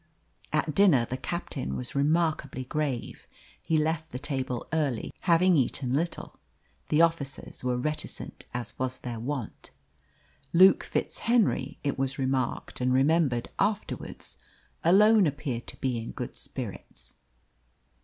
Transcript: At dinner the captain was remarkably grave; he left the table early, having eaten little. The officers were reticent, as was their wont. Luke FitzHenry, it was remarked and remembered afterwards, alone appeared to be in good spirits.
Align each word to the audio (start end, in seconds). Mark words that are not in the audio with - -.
At 0.51 0.73
dinner 0.73 1.05
the 1.05 1.15
captain 1.15 1.75
was 1.75 1.93
remarkably 1.93 2.63
grave; 2.63 3.27
he 3.61 3.77
left 3.77 4.09
the 4.09 4.17
table 4.17 4.65
early, 4.73 5.13
having 5.29 5.55
eaten 5.55 5.91
little. 5.91 6.39
The 6.89 7.03
officers 7.03 7.63
were 7.63 7.77
reticent, 7.77 8.45
as 8.51 8.73
was 8.79 8.97
their 8.97 9.19
wont. 9.19 9.69
Luke 10.53 10.83
FitzHenry, 10.91 11.77
it 11.83 11.99
was 11.99 12.17
remarked 12.17 12.81
and 12.81 12.91
remembered 12.91 13.49
afterwards, 13.59 14.37
alone 14.83 15.27
appeared 15.27 15.67
to 15.67 15.77
be 15.79 15.99
in 15.99 16.13
good 16.13 16.35
spirits. 16.35 17.13